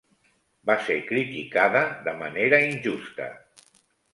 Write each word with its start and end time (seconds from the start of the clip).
Va 0.69 0.77
ser 0.85 0.95
criticada 1.09 1.83
de 2.09 2.17
manera 2.25 2.63
injusta 2.71 3.29